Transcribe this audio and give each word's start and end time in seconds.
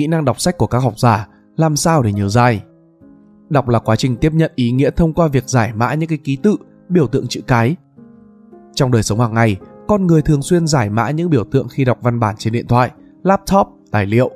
kỹ 0.00 0.06
năng 0.06 0.24
đọc 0.24 0.40
sách 0.40 0.58
của 0.58 0.66
các 0.66 0.78
học 0.78 0.98
giả 0.98 1.28
làm 1.56 1.76
sao 1.76 2.02
để 2.02 2.12
nhớ 2.12 2.28
dài 2.28 2.62
Đọc 3.50 3.68
là 3.68 3.78
quá 3.78 3.96
trình 3.96 4.16
tiếp 4.16 4.32
nhận 4.32 4.52
ý 4.54 4.70
nghĩa 4.70 4.90
thông 4.90 5.14
qua 5.14 5.28
việc 5.28 5.48
giải 5.48 5.72
mã 5.74 5.94
những 5.94 6.08
cái 6.08 6.18
ký 6.18 6.36
tự, 6.36 6.56
biểu 6.88 7.06
tượng 7.06 7.26
chữ 7.28 7.40
cái. 7.46 7.76
Trong 8.74 8.90
đời 8.90 9.02
sống 9.02 9.20
hàng 9.20 9.34
ngày, 9.34 9.56
con 9.88 10.06
người 10.06 10.22
thường 10.22 10.42
xuyên 10.42 10.66
giải 10.66 10.90
mã 10.90 11.10
những 11.10 11.30
biểu 11.30 11.44
tượng 11.44 11.68
khi 11.68 11.84
đọc 11.84 11.98
văn 12.02 12.20
bản 12.20 12.34
trên 12.38 12.52
điện 12.52 12.66
thoại, 12.66 12.90
laptop, 13.22 13.66
tài 13.90 14.06
liệu. 14.06 14.30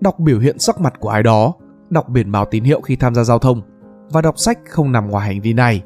Đọc 0.00 0.18
biểu 0.18 0.38
hiện 0.38 0.58
sắc 0.58 0.80
mặt 0.80 0.94
của 1.00 1.08
ai 1.08 1.22
đó, 1.22 1.54
đọc 1.90 2.08
biển 2.08 2.32
báo 2.32 2.44
tín 2.50 2.64
hiệu 2.64 2.80
khi 2.80 2.96
tham 2.96 3.14
gia 3.14 3.24
giao 3.24 3.38
thông 3.38 3.62
và 4.10 4.20
đọc 4.22 4.38
sách 4.38 4.58
không 4.68 4.92
nằm 4.92 5.10
ngoài 5.10 5.26
hành 5.26 5.40
vi 5.40 5.52
này. 5.52 5.82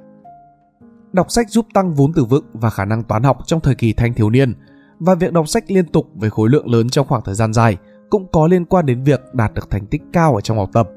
Đọc 1.12 1.31
sách 1.31 1.51
giúp 1.51 1.67
tăng 1.75 1.95
vốn 1.95 2.12
từ 2.12 2.25
vựng 2.25 2.45
và 2.53 2.71
khả 2.71 2.85
năng 2.85 3.03
toán 3.03 3.23
học 3.23 3.39
trong 3.46 3.61
thời 3.61 3.75
kỳ 3.75 3.93
thanh 3.93 4.15
thiếu 4.15 4.31
niên 4.31 4.55
và 4.99 5.15
việc 5.15 5.33
đọc 5.33 5.49
sách 5.49 5.65
liên 5.69 5.87
tục 5.87 6.11
với 6.15 6.31
khối 6.31 6.51
lượng 6.51 6.71
lớn 6.71 6.89
trong 6.89 7.07
khoảng 7.07 7.23
thời 7.25 7.35
gian 7.35 7.53
dài 7.53 7.77
cũng 8.11 8.27
có 8.32 8.46
liên 8.46 8.64
quan 8.64 8.86
đến 8.86 9.02
việc 9.02 9.21
đạt 9.32 9.55
được 9.55 9.71
thành 9.71 9.86
tích 9.86 10.02
cao 10.12 10.34
ở 10.34 10.41
trong 10.41 10.59
học 10.59 10.71
tập. 10.72 10.90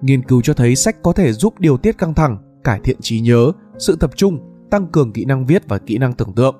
Nghiên 0.00 0.22
cứu 0.22 0.42
cho 0.42 0.54
thấy 0.54 0.76
sách 0.76 1.02
có 1.02 1.12
thể 1.12 1.32
giúp 1.32 1.58
điều 1.58 1.76
tiết 1.76 1.98
căng 1.98 2.14
thẳng, 2.14 2.38
cải 2.64 2.80
thiện 2.84 2.96
trí 3.00 3.20
nhớ, 3.20 3.52
sự 3.78 3.96
tập 3.96 4.10
trung, 4.16 4.38
tăng 4.70 4.86
cường 4.86 5.12
kỹ 5.12 5.24
năng 5.24 5.46
viết 5.46 5.68
và 5.68 5.78
kỹ 5.78 5.98
năng 5.98 6.12
tưởng 6.12 6.32
tượng. 6.32 6.56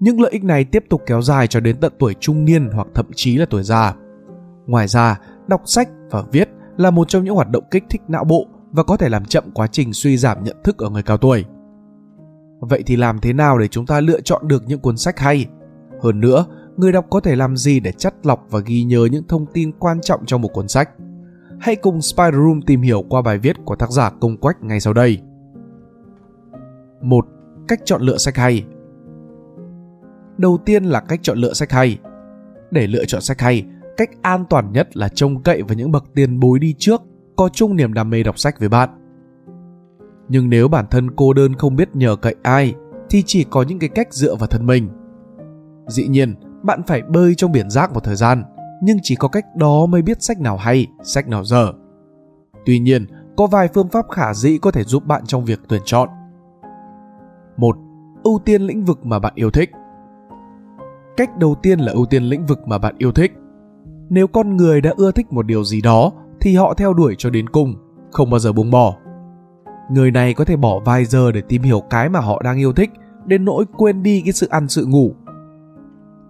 Những 0.00 0.20
lợi 0.20 0.30
ích 0.32 0.44
này 0.44 0.64
tiếp 0.64 0.84
tục 0.88 1.02
kéo 1.06 1.22
dài 1.22 1.46
cho 1.46 1.60
đến 1.60 1.76
tận 1.80 1.92
tuổi 1.98 2.14
trung 2.20 2.44
niên 2.44 2.70
hoặc 2.72 2.88
thậm 2.94 3.06
chí 3.14 3.36
là 3.36 3.46
tuổi 3.50 3.62
già. 3.62 3.94
Ngoài 4.66 4.88
ra, 4.88 5.20
đọc 5.46 5.62
sách 5.64 5.88
và 6.10 6.22
viết 6.32 6.48
là 6.76 6.90
một 6.90 7.08
trong 7.08 7.24
những 7.24 7.34
hoạt 7.34 7.50
động 7.50 7.64
kích 7.70 7.84
thích 7.90 8.02
não 8.08 8.24
bộ 8.24 8.46
và 8.72 8.82
có 8.82 8.96
thể 8.96 9.08
làm 9.08 9.24
chậm 9.24 9.44
quá 9.54 9.66
trình 9.66 9.92
suy 9.92 10.16
giảm 10.16 10.44
nhận 10.44 10.56
thức 10.64 10.78
ở 10.78 10.90
người 10.90 11.02
cao 11.02 11.16
tuổi. 11.16 11.44
Vậy 12.60 12.82
thì 12.86 12.96
làm 12.96 13.18
thế 13.18 13.32
nào 13.32 13.58
để 13.58 13.68
chúng 13.68 13.86
ta 13.86 14.00
lựa 14.00 14.20
chọn 14.20 14.48
được 14.48 14.62
những 14.66 14.80
cuốn 14.80 14.96
sách 14.96 15.18
hay? 15.18 15.46
Hơn 16.02 16.20
nữa, 16.20 16.46
người 16.76 16.92
đọc 16.92 17.06
có 17.10 17.20
thể 17.20 17.36
làm 17.36 17.56
gì 17.56 17.80
để 17.80 17.92
chắt 17.92 18.14
lọc 18.22 18.46
và 18.50 18.60
ghi 18.66 18.84
nhớ 18.84 19.08
những 19.12 19.24
thông 19.28 19.46
tin 19.46 19.72
quan 19.72 20.00
trọng 20.00 20.26
trong 20.26 20.42
một 20.42 20.48
cuốn 20.48 20.68
sách? 20.68 20.90
Hãy 21.60 21.76
cùng 21.76 22.02
Spider 22.02 22.34
Room 22.34 22.62
tìm 22.62 22.82
hiểu 22.82 23.04
qua 23.08 23.22
bài 23.22 23.38
viết 23.38 23.56
của 23.64 23.76
tác 23.76 23.90
giả 23.90 24.10
Công 24.20 24.36
Quách 24.36 24.62
ngay 24.62 24.80
sau 24.80 24.92
đây. 24.92 25.18
1. 27.02 27.26
Cách 27.68 27.80
chọn 27.84 28.02
lựa 28.02 28.16
sách 28.16 28.36
hay 28.36 28.64
Đầu 30.38 30.58
tiên 30.64 30.84
là 30.84 31.00
cách 31.00 31.20
chọn 31.22 31.38
lựa 31.38 31.52
sách 31.52 31.72
hay. 31.72 31.98
Để 32.70 32.86
lựa 32.86 33.04
chọn 33.04 33.20
sách 33.20 33.40
hay, 33.40 33.64
cách 33.96 34.10
an 34.22 34.44
toàn 34.50 34.72
nhất 34.72 34.96
là 34.96 35.08
trông 35.08 35.42
cậy 35.42 35.62
vào 35.62 35.74
những 35.74 35.92
bậc 35.92 36.04
tiền 36.14 36.40
bối 36.40 36.58
đi 36.58 36.74
trước 36.78 37.02
có 37.36 37.48
chung 37.48 37.76
niềm 37.76 37.92
đam 37.92 38.10
mê 38.10 38.22
đọc 38.22 38.38
sách 38.38 38.60
với 38.60 38.68
bạn. 38.68 38.88
Nhưng 40.28 40.50
nếu 40.50 40.68
bản 40.68 40.86
thân 40.90 41.10
cô 41.10 41.32
đơn 41.32 41.54
không 41.54 41.76
biết 41.76 41.96
nhờ 41.96 42.16
cậy 42.16 42.34
ai 42.42 42.74
thì 43.10 43.22
chỉ 43.26 43.44
có 43.44 43.62
những 43.62 43.78
cái 43.78 43.88
cách 43.88 44.14
dựa 44.14 44.34
vào 44.34 44.46
thân 44.46 44.66
mình. 44.66 44.88
Dĩ 45.86 46.08
nhiên, 46.08 46.34
bạn 46.64 46.82
phải 46.86 47.02
bơi 47.02 47.34
trong 47.34 47.52
biển 47.52 47.70
rác 47.70 47.92
một 47.92 48.04
thời 48.04 48.16
gian, 48.16 48.44
nhưng 48.82 48.98
chỉ 49.02 49.16
có 49.16 49.28
cách 49.28 49.44
đó 49.56 49.86
mới 49.86 50.02
biết 50.02 50.22
sách 50.22 50.40
nào 50.40 50.56
hay, 50.56 50.86
sách 51.02 51.28
nào 51.28 51.44
dở. 51.44 51.72
Tuy 52.66 52.78
nhiên, 52.78 53.06
có 53.36 53.46
vài 53.46 53.68
phương 53.74 53.88
pháp 53.88 54.06
khả 54.10 54.34
dĩ 54.34 54.58
có 54.58 54.70
thể 54.70 54.84
giúp 54.84 55.06
bạn 55.06 55.26
trong 55.26 55.44
việc 55.44 55.60
tuyển 55.68 55.82
chọn. 55.84 56.08
Một, 57.56 57.76
Ưu 58.24 58.40
tiên 58.44 58.62
lĩnh 58.62 58.84
vực 58.84 59.06
mà 59.06 59.18
bạn 59.18 59.32
yêu 59.34 59.50
thích. 59.50 59.70
Cách 61.16 61.38
đầu 61.38 61.54
tiên 61.62 61.78
là 61.78 61.92
ưu 61.92 62.06
tiên 62.06 62.22
lĩnh 62.22 62.46
vực 62.46 62.68
mà 62.68 62.78
bạn 62.78 62.94
yêu 62.98 63.12
thích. 63.12 63.32
Nếu 64.08 64.26
con 64.26 64.56
người 64.56 64.80
đã 64.80 64.92
ưa 64.96 65.12
thích 65.12 65.32
một 65.32 65.46
điều 65.46 65.64
gì 65.64 65.80
đó 65.80 66.12
thì 66.40 66.56
họ 66.56 66.74
theo 66.74 66.94
đuổi 66.94 67.14
cho 67.18 67.30
đến 67.30 67.48
cùng, 67.48 67.74
không 68.10 68.30
bao 68.30 68.38
giờ 68.38 68.52
buông 68.52 68.70
bỏ. 68.70 68.96
Người 69.90 70.10
này 70.10 70.34
có 70.34 70.44
thể 70.44 70.56
bỏ 70.56 70.80
vài 70.84 71.04
giờ 71.04 71.32
để 71.32 71.42
tìm 71.48 71.62
hiểu 71.62 71.80
cái 71.90 72.08
mà 72.08 72.20
họ 72.20 72.42
đang 72.44 72.58
yêu 72.58 72.72
thích, 72.72 72.90
đến 73.24 73.44
nỗi 73.44 73.64
quên 73.76 74.02
đi 74.02 74.22
cái 74.24 74.32
sự 74.32 74.48
ăn 74.50 74.68
sự 74.68 74.86
ngủ. 74.86 75.14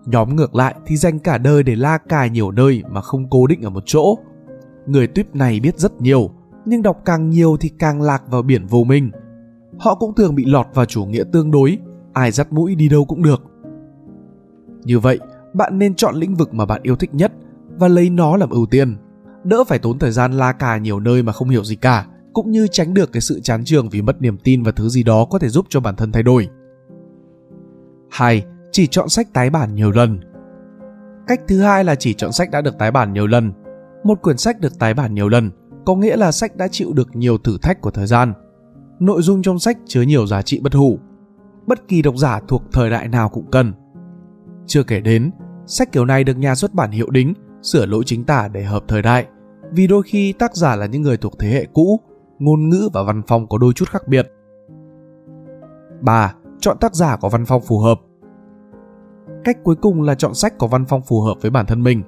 Nhóm 0.06 0.36
ngược 0.36 0.55
lại 0.55 0.74
thì 0.86 0.97
dành 0.97 1.19
cả 1.19 1.38
đời 1.38 1.62
để 1.62 1.77
la 1.77 1.98
cài 1.98 2.30
nhiều 2.30 2.50
nơi 2.50 2.83
mà 2.91 3.00
không 3.00 3.30
cố 3.30 3.47
định 3.47 3.62
ở 3.62 3.70
một 3.70 3.83
chỗ. 3.86 4.19
Người 4.86 5.06
tuyết 5.06 5.36
này 5.36 5.60
biết 5.60 5.78
rất 5.78 6.00
nhiều, 6.00 6.30
nhưng 6.64 6.83
đọc 6.83 6.97
càng 7.05 7.30
nhiều 7.30 7.56
thì 7.60 7.69
càng 7.78 8.02
lạc 8.02 8.22
vào 8.30 8.42
biển 8.42 8.66
vô 8.66 8.84
minh. 8.84 9.10
Họ 9.78 9.94
cũng 9.94 10.14
thường 10.14 10.34
bị 10.34 10.44
lọt 10.44 10.66
vào 10.75 10.84
chủ 10.84 11.04
nghĩa 11.04 11.25
tương 11.32 11.50
đối, 11.50 11.78
ai 12.12 12.31
dắt 12.31 12.53
mũi 12.53 12.75
đi 12.75 12.88
đâu 12.88 13.04
cũng 13.04 13.22
được. 13.22 13.43
Như 14.84 14.98
vậy, 14.98 15.19
bạn 15.54 15.78
nên 15.78 15.94
chọn 15.94 16.14
lĩnh 16.14 16.34
vực 16.34 16.54
mà 16.54 16.66
bạn 16.66 16.81
yêu 16.82 16.97
thích 16.97 17.14
nhất 17.14 17.32
và 17.78 17.88
lấy 17.88 18.10
nó 18.10 18.37
làm 18.37 18.50
ưu 18.50 18.66
tiên 18.66 18.97
đỡ 19.44 19.64
phải 19.64 19.78
tốn 19.78 19.98
thời 19.98 20.10
gian 20.10 20.32
la 20.32 20.53
cà 20.53 20.78
nhiều 20.78 21.00
nơi 21.00 21.22
mà 21.22 21.32
không 21.32 21.48
hiểu 21.48 21.64
gì 21.64 21.76
cả, 21.76 22.06
cũng 22.32 22.50
như 22.50 22.66
tránh 22.66 22.94
được 22.94 23.12
cái 23.12 23.20
sự 23.20 23.41
chán 23.41 23.64
trường 23.64 23.88
vì 23.88 24.03
mất 24.03 24.22
niềm 24.22 24.38
tin 24.38 24.62
vào 24.62 24.72
thứ 24.72 24.88
gì 24.88 25.03
đó 25.03 25.25
có 25.31 25.38
thể 25.38 25.48
giúp 25.48 25.66
cho 25.69 25.81
bản 25.81 25.97
thân 25.97 26.12
thay 26.12 26.22
đổi. 26.22 26.48
2. 28.10 28.44
Chỉ 28.75 28.87
chọn 28.87 29.09
sách 29.09 29.33
tái 29.33 29.51
bản 29.51 29.75
nhiều 29.75 29.91
lần. 29.91 30.21
Cách 31.27 31.41
thứ 31.49 31.61
hai 31.61 31.85
là 31.85 31.95
chỉ 31.95 32.15
chọn 32.15 32.33
sách 32.33 32.51
đã 32.51 32.61
được 32.61 32.79
tái 32.79 32.91
bản 32.91 33.12
nhiều 33.12 33.27
lần. 33.27 33.53
Một 34.05 34.23
quyển 34.23 34.37
sách 34.37 34.61
được 34.61 34.79
tái 34.79 34.95
bản 34.95 35.15
nhiều 35.15 35.29
lần 35.29 35.51
có 35.87 35.95
nghĩa 35.95 36.17
là 36.17 36.33
sách 36.33 36.57
đã 36.57 36.69
chịu 36.69 36.93
được 36.93 37.17
nhiều 37.17 37.39
thử 37.39 37.59
thách 37.62 37.81
của 37.81 37.91
thời 37.91 38.07
gian. 38.07 38.33
Nội 38.99 39.23
dung 39.23 39.43
trong 39.43 39.59
sách 39.59 39.79
chứa 39.87 40.03
nhiều 40.03 40.27
giá 40.27 40.43
trị 40.43 40.61
bất 40.61 40.75
hủ. 40.75 40.99
Bất 41.67 41.89
kỳ 41.89 42.03
độc 42.03 42.17
giả 42.17 42.41
thuộc 42.49 42.62
thời 42.73 42.91
đại 42.91 43.09
nào 43.09 43.29
cũng 43.29 43.51
cần. 43.51 43.73
Chưa 44.67 44.83
kể 44.83 45.01
đến, 45.01 45.31
sách 45.67 45.93
kiểu 45.93 46.05
này 46.05 46.25
được 46.25 46.37
nhà 46.37 46.55
xuất 46.55 46.75
bản 46.75 46.91
hiệu 46.91 47.11
đính, 47.11 47.35
sửa 47.62 47.87
lỗi 47.87 48.03
chính 48.06 48.25
tả 48.25 48.49
để 48.49 48.65
hợp 48.65 48.85
thời 48.89 49.03
đại 49.03 49.27
vì 49.73 49.87
đôi 49.87 50.03
khi 50.03 50.33
tác 50.33 50.56
giả 50.56 50.77
là 50.77 50.87
những 50.87 51.03
người 51.03 51.17
thuộc 51.17 51.39
thế 51.39 51.49
hệ 51.49 51.67
cũ, 51.73 52.01
ngôn 52.39 52.69
ngữ 52.69 52.89
và 52.93 53.03
văn 53.03 53.23
phong 53.27 53.49
có 53.49 53.59
đôi 53.59 53.73
chút 53.73 53.89
khác 53.89 54.09
biệt. 54.09 54.33
3. 56.01 56.35
Chọn 56.61 56.77
tác 56.81 56.95
giả 56.95 57.17
có 57.17 57.29
văn 57.29 57.45
phong 57.47 57.62
phù 57.62 57.79
hợp. 57.79 58.01
Cách 59.44 59.59
cuối 59.62 59.75
cùng 59.75 60.03
là 60.03 60.15
chọn 60.15 60.34
sách 60.34 60.59
có 60.59 60.66
văn 60.66 60.84
phong 60.88 61.03
phù 61.03 61.21
hợp 61.21 61.34
với 61.41 61.50
bản 61.50 61.66
thân 61.66 61.82
mình. 61.82 62.03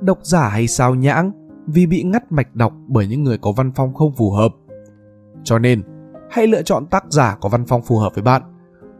Độc 0.00 0.18
giả 0.22 0.48
hay 0.48 0.66
sao 0.66 0.94
nhãng 0.94 1.32
vì 1.66 1.86
bị 1.86 2.02
ngắt 2.02 2.32
mạch 2.32 2.54
đọc 2.54 2.72
bởi 2.86 3.06
những 3.06 3.24
người 3.24 3.38
có 3.38 3.52
văn 3.52 3.72
phong 3.74 3.94
không 3.94 4.12
phù 4.12 4.30
hợp. 4.30 4.54
Cho 5.44 5.58
nên, 5.58 5.82
hãy 6.30 6.46
lựa 6.46 6.62
chọn 6.62 6.86
tác 6.86 7.04
giả 7.10 7.36
có 7.40 7.48
văn 7.48 7.64
phong 7.66 7.82
phù 7.82 7.98
hợp 7.98 8.14
với 8.14 8.22
bạn. 8.22 8.42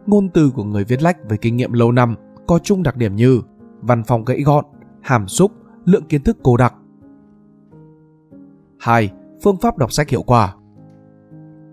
Ngôn 0.05 0.29
từ 0.29 0.51
của 0.55 0.63
người 0.63 0.83
viết 0.83 1.01
lách 1.01 1.17
với 1.29 1.37
kinh 1.37 1.57
nghiệm 1.57 1.73
lâu 1.73 1.91
năm 1.91 2.15
có 2.47 2.59
chung 2.59 2.83
đặc 2.83 2.97
điểm 2.97 3.15
như 3.15 3.41
văn 3.81 4.03
phong 4.07 4.25
gãy 4.25 4.41
gọn, 4.41 4.65
hàm 5.01 5.27
xúc, 5.27 5.51
lượng 5.85 6.05
kiến 6.09 6.23
thức 6.23 6.37
cô 6.43 6.57
đặc, 6.57 6.73
2. 8.79 9.11
Phương 9.43 9.57
pháp 9.57 9.77
đọc 9.77 9.91
sách 9.91 10.09
hiệu 10.09 10.23
quả. 10.23 10.55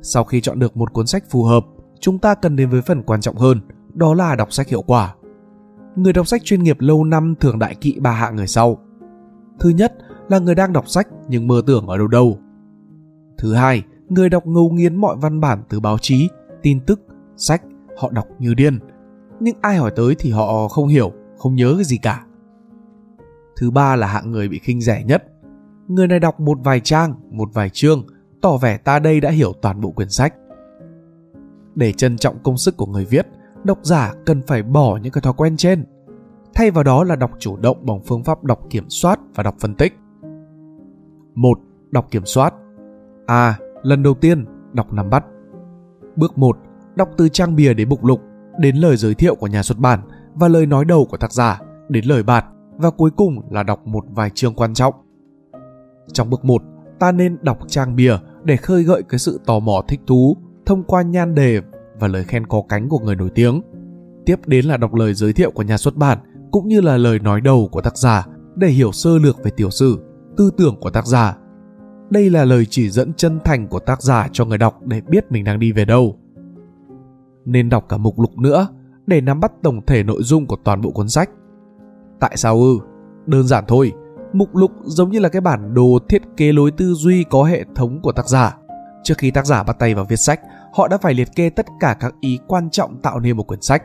Sau 0.03 0.25
khi 0.25 0.41
chọn 0.41 0.59
được 0.59 0.77
một 0.77 0.93
cuốn 0.93 1.07
sách 1.07 1.25
phù 1.31 1.45
hợp, 1.45 1.65
chúng 2.01 2.19
ta 2.19 2.35
cần 2.35 2.57
đến 2.57 2.71
với 2.71 2.83
phần 2.83 3.03
quan 3.03 3.21
trọng 3.21 3.37
hơn, 3.37 3.61
đó 3.95 4.15
là 4.15 4.37
đọc 4.37 4.53
sách 4.53 4.69
hiệu 4.69 4.83
quả. 4.83 5.15
Người 5.97 6.13
đọc 6.13 6.27
sách 6.27 6.45
chuyên 6.45 6.63
nghiệp 6.63 6.81
lâu 6.81 7.05
năm 7.05 7.35
thường 7.41 7.59
đại 7.59 7.75
kỵ 7.75 7.99
ba 8.01 8.11
hạng 8.11 8.37
người 8.37 8.47
sau. 8.47 8.79
Thứ 9.61 9.69
nhất 9.69 9.95
là 10.29 10.39
người 10.39 10.55
đang 10.55 10.73
đọc 10.73 10.89
sách 10.89 11.09
nhưng 11.29 11.47
mơ 11.47 11.63
tưởng 11.67 11.87
ở 11.87 11.99
đâu 11.99 12.07
đâu. 12.07 12.39
Thứ 13.39 13.55
hai, 13.55 13.83
người 14.09 14.29
đọc 14.29 14.47
ngấu 14.47 14.71
nghiến 14.71 14.97
mọi 14.97 15.17
văn 15.17 15.41
bản 15.41 15.63
từ 15.69 15.81
báo 15.81 15.99
chí, 15.99 16.29
tin 16.63 16.81
tức, 16.81 17.01
sách, 17.37 17.63
họ 17.99 18.11
đọc 18.11 18.27
như 18.39 18.55
điên. 18.55 18.79
Nhưng 19.41 19.57
ai 19.61 19.77
hỏi 19.77 19.93
tới 19.97 20.15
thì 20.19 20.31
họ 20.31 20.69
không 20.69 20.89
hiểu, 20.89 21.13
không 21.39 21.55
nhớ 21.55 21.73
cái 21.77 21.85
gì 21.85 21.99
cả. 21.99 22.27
Thứ 23.57 23.71
ba 23.71 23.97
là 23.97 24.07
hạng 24.07 24.31
người 24.31 24.49
bị 24.49 24.59
khinh 24.59 24.81
rẻ 24.81 25.05
nhất, 25.05 25.25
người 25.89 26.07
này 26.07 26.21
đọc 26.21 26.41
một 26.41 26.59
vài 26.65 26.81
trang, 26.81 27.15
một 27.31 27.49
vài 27.53 27.71
chương, 27.71 28.07
tỏ 28.41 28.57
vẻ 28.57 28.77
ta 28.77 28.99
đây 28.99 29.21
đã 29.21 29.31
hiểu 29.31 29.53
toàn 29.63 29.81
bộ 29.81 29.91
quyển 29.91 30.09
sách. 30.09 30.35
Để 31.75 31.93
trân 31.93 32.17
trọng 32.17 32.39
công 32.43 32.57
sức 32.57 32.77
của 32.77 32.87
người 32.87 33.05
viết, 33.05 33.27
độc 33.65 33.79
giả 33.83 34.15
cần 34.27 34.43
phải 34.47 34.63
bỏ 34.63 34.99
những 35.03 35.13
cái 35.13 35.23
thói 35.23 35.33
quen 35.33 35.57
trên. 35.57 35.85
Thay 36.55 36.71
vào 36.71 36.85
đó 36.85 37.05
là 37.05 37.17
đọc 37.17 37.31
chủ 37.39 37.57
động 37.57 37.87
bằng 37.87 38.01
phương 38.07 38.25
pháp 38.25 38.45
đọc 38.45 38.61
kiểm 38.71 38.89
soát 38.89 39.21
và 39.35 39.43
đọc 39.43 39.55
phân 39.61 39.75
tích. 39.75 39.93
1. 41.35 41.59
Đọc 41.91 42.07
kiểm 42.11 42.25
soát 42.25 42.55
A. 43.27 43.59
Lần 43.83 44.03
đầu 44.03 44.15
tiên, 44.15 44.45
đọc 44.73 44.93
nắm 44.93 45.11
bắt. 45.11 45.25
Bước 46.17 46.39
1. 46.39 46.57
Đọc 46.95 47.09
từ 47.17 47.29
trang 47.29 47.57
bìa 47.57 47.75
đến 47.75 47.89
mục 47.89 48.05
lục, 48.05 48.21
đến 48.59 48.77
lời 48.77 48.97
giới 48.97 49.15
thiệu 49.15 49.35
của 49.35 49.47
nhà 49.47 49.63
xuất 49.63 49.79
bản 49.79 50.01
và 50.35 50.49
lời 50.49 50.67
nói 50.67 50.85
đầu 50.85 51.07
của 51.11 51.17
tác 51.17 51.33
giả, 51.33 51.61
đến 51.89 52.05
lời 52.05 52.23
bạt 52.23 52.45
và 52.77 52.91
cuối 52.91 53.11
cùng 53.17 53.41
là 53.51 53.63
đọc 53.63 53.87
một 53.87 54.05
vài 54.09 54.31
chương 54.31 54.55
quan 54.55 54.75
trọng. 54.75 54.95
Trong 56.13 56.31
bước 56.31 56.45
1, 56.45 56.63
ta 56.99 57.13
nên 57.13 57.39
đọc 57.43 57.59
trang 57.67 57.97
bìa 57.97 58.17
để 58.45 58.57
khơi 58.57 58.83
gợi 58.83 59.03
cái 59.09 59.19
sự 59.19 59.41
tò 59.47 59.59
mò 59.59 59.83
thích 59.89 60.01
thú 60.07 60.37
thông 60.67 60.83
qua 60.83 61.03
nhan 61.03 61.35
đề 61.35 61.61
và 62.03 62.09
lời 62.09 62.25
khen 62.25 62.47
có 62.47 62.63
cánh 62.69 62.89
của 62.89 62.99
người 62.99 63.17
nổi 63.17 63.31
tiếng. 63.35 63.63
Tiếp 64.27 64.37
đến 64.47 64.65
là 64.65 64.77
đọc 64.77 64.95
lời 64.95 65.15
giới 65.15 65.33
thiệu 65.33 65.51
của 65.51 65.63
nhà 65.63 65.77
xuất 65.77 65.97
bản 65.97 66.19
cũng 66.51 66.69
như 66.69 66.81
là 66.81 66.97
lời 66.97 67.19
nói 67.19 67.41
đầu 67.41 67.69
của 67.73 67.81
tác 67.81 67.97
giả 67.97 68.27
để 68.55 68.69
hiểu 68.69 68.93
sơ 68.93 69.19
lược 69.19 69.45
về 69.45 69.51
tiểu 69.57 69.71
sử, 69.71 69.99
tư 70.37 70.51
tưởng 70.57 70.77
của 70.81 70.91
tác 70.91 71.07
giả. 71.07 71.37
Đây 72.11 72.31
là 72.31 72.45
lời 72.45 72.67
chỉ 72.71 72.91
dẫn 72.91 73.13
chân 73.17 73.39
thành 73.45 73.69
của 73.69 73.79
tác 73.79 74.03
giả 74.03 74.29
cho 74.33 74.45
người 74.45 74.59
đọc 74.59 74.81
để 74.85 75.01
biết 75.01 75.33
mình 75.33 75.45
đang 75.45 75.59
đi 75.59 75.73
về 75.73 75.85
đâu. 75.85 76.19
Nên 77.45 77.69
đọc 77.69 77.85
cả 77.89 77.97
mục 77.97 78.21
lục 78.21 78.39
nữa 78.39 78.69
để 79.07 79.21
nắm 79.21 79.41
bắt 79.41 79.53
tổng 79.63 79.81
thể 79.87 80.03
nội 80.03 80.23
dung 80.23 80.47
của 80.47 80.57
toàn 80.65 80.81
bộ 80.81 80.91
cuốn 80.91 81.09
sách. 81.09 81.31
Tại 82.21 82.37
sao 82.37 82.61
ư? 82.61 82.79
Đơn 83.27 83.47
giản 83.47 83.65
thôi, 83.69 83.93
Mục 84.33 84.57
lục 84.57 84.71
giống 84.85 85.11
như 85.11 85.19
là 85.19 85.29
cái 85.29 85.41
bản 85.41 85.75
đồ 85.75 85.99
thiết 86.09 86.23
kế 86.37 86.53
lối 86.53 86.71
tư 86.71 86.95
duy 86.95 87.25
có 87.31 87.45
hệ 87.45 87.65
thống 87.75 88.01
của 88.03 88.13
tác 88.13 88.29
giả. 88.29 88.57
Trước 89.03 89.15
khi 89.19 89.31
tác 89.31 89.47
giả 89.47 89.63
bắt 89.63 89.79
tay 89.79 89.95
vào 89.95 90.05
viết 90.05 90.17
sách, 90.17 90.41
họ 90.73 90.89
đã 90.89 90.99
phải 90.99 91.15
liệt 91.15 91.29
kê 91.37 91.51
tất 91.51 91.67
cả 91.81 91.97
các 92.01 92.15
ý 92.21 92.39
quan 92.49 92.71
trọng 92.71 93.01
tạo 93.03 93.21
nên 93.21 93.37
một 93.37 93.43
quyển 93.43 93.61
sách. 93.61 93.83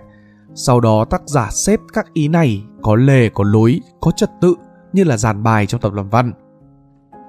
Sau 0.55 0.79
đó 0.79 1.05
tác 1.05 1.21
giả 1.25 1.49
xếp 1.51 1.79
các 1.93 2.13
ý 2.13 2.27
này 2.27 2.63
có 2.81 2.95
lề, 2.95 3.29
có 3.29 3.43
lối, 3.43 3.79
có 4.01 4.11
trật 4.11 4.29
tự 4.41 4.55
như 4.93 5.03
là 5.03 5.17
dàn 5.17 5.43
bài 5.43 5.65
trong 5.65 5.81
tập 5.81 5.93
làm 5.93 6.09
văn. 6.09 6.33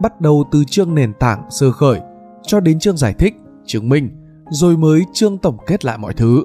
Bắt 0.02 0.20
đầu 0.20 0.44
từ 0.50 0.64
chương 0.64 0.94
nền 0.94 1.12
tảng 1.14 1.50
sơ 1.50 1.72
khởi 1.72 2.00
cho 2.43 2.60
đến 2.60 2.78
chương 2.78 2.96
giải 2.96 3.14
thích, 3.19 3.34
chứng 3.66 3.88
minh, 3.88 4.10
rồi 4.50 4.76
mới 4.76 5.05
chương 5.12 5.38
tổng 5.38 5.56
kết 5.66 5.84
lại 5.84 5.99
mọi 5.99 6.14
thứ. 6.14 6.44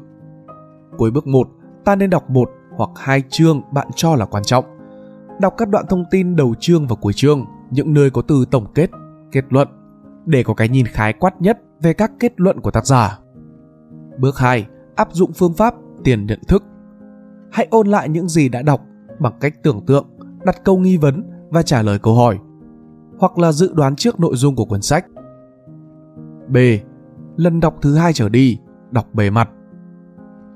Cuối 0.98 1.12
bước 1.12 1.28
1, 1.28 1.48
ta 1.86 1.96
nên 1.96 2.10
đọc 2.10 2.30
một 2.30 2.50
hoặc 2.78 2.90
hai 2.96 3.24
chương 3.30 3.62
bạn 3.72 3.88
cho 3.96 4.16
là 4.16 4.26
quan 4.26 4.44
trọng. 4.44 4.66
Đọc 5.40 5.54
các 5.58 5.70
đoạn 5.70 5.86
thông 5.90 6.06
tin 6.12 6.36
đầu 6.36 6.56
chương 6.60 6.88
và 6.88 6.96
cuối 6.96 7.14
chương, 7.14 7.46
những 7.72 7.94
nơi 7.94 8.10
có 8.10 8.22
từ 8.22 8.46
tổng 8.52 8.66
kết, 8.76 8.90
kết 9.32 9.44
luận, 9.50 9.68
để 10.26 10.44
có 10.44 10.54
cái 10.54 10.70
nhìn 10.70 10.86
khái 10.86 11.14
quát 11.14 11.42
nhất 11.42 11.60
về 11.82 11.94
các 11.94 12.12
kết 12.20 12.34
luận 12.38 12.62
của 12.62 12.72
tác 12.72 12.86
giả. 12.86 13.20
Bước 14.20 14.38
2, 14.38 14.68
áp 14.96 15.08
dụng 15.12 15.32
phương 15.34 15.54
pháp 15.54 15.76
tiền 16.04 16.26
nhận 16.26 16.40
thức. 16.48 16.64
Hãy 17.52 17.68
ôn 17.72 17.88
lại 17.88 18.10
những 18.10 18.30
gì 18.30 18.50
đã 18.50 18.62
đọc 18.62 18.82
bằng 19.20 19.34
cách 19.40 19.54
tưởng 19.64 19.86
tượng, 19.86 20.08
đặt 20.46 20.64
câu 20.64 20.78
nghi 20.78 20.98
vấn 20.98 21.24
và 21.50 21.64
trả 21.64 21.82
lời 21.82 22.00
câu 22.00 22.16
hỏi, 22.16 22.40
hoặc 23.20 23.38
là 23.38 23.52
dự 23.52 23.74
đoán 23.74 23.96
trước 23.96 24.20
nội 24.20 24.36
dung 24.36 24.56
của 24.56 24.66
cuốn 24.66 24.82
sách. 24.82 25.06
B. 26.48 26.58
Lần 27.36 27.60
đọc 27.60 27.76
thứ 27.82 27.96
hai 27.96 28.14
trở 28.14 28.30
đi, 28.30 28.58
đọc 28.92 29.08
bề 29.14 29.30
mặt. 29.30 29.50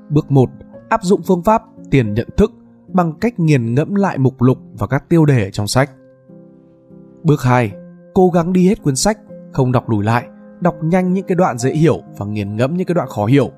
Bước 0.09 0.31
1. 0.31 0.49
Áp 0.89 1.03
dụng 1.03 1.21
phương 1.21 1.43
pháp 1.43 1.63
tiền 1.91 2.13
nhận 2.13 2.27
thức 2.37 2.51
bằng 2.87 3.13
cách 3.21 3.39
nghiền 3.39 3.75
ngẫm 3.75 3.95
lại 3.95 4.17
mục 4.17 4.41
lục 4.41 4.57
và 4.79 4.87
các 4.87 5.09
tiêu 5.09 5.25
đề 5.25 5.51
trong 5.51 5.67
sách. 5.67 5.91
Bước 7.23 7.41
2. 7.41 7.71
Cố 8.13 8.29
gắng 8.29 8.53
đi 8.53 8.67
hết 8.67 8.83
cuốn 8.83 8.95
sách, 8.95 9.19
không 9.57 9.71
đọc 9.71 9.89
lùi 9.89 10.03
lại, 10.03 10.27
đọc 10.61 10.75
nhanh 10.83 11.13
những 11.13 11.25
cái 11.27 11.35
đoạn 11.35 11.57
dễ 11.57 11.71
hiểu 11.71 12.01
và 12.17 12.25
nghiền 12.25 12.55
ngẫm 12.55 12.73
những 12.73 12.87
cái 12.87 12.95
đoạn 12.95 13.07
khó 13.07 13.25
hiểu. 13.25 13.51